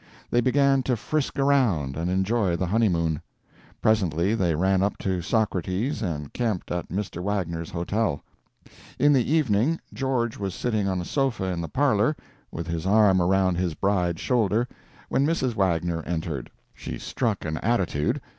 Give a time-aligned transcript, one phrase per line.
[0.31, 3.21] They began to frisk around and enjoy the honeymoon.
[3.83, 7.21] Presently they ran up to Socrates and camped at Mr.
[7.21, 8.23] Wagner's hotel.
[8.97, 12.15] In the evening George was sitting on a sofa in the parlor,
[12.51, 14.65] with his arm around his bride's shoulders,
[15.07, 15.53] when Mrs.
[15.53, 16.49] Wagner entered.
[16.73, 18.19] She struck an attitude.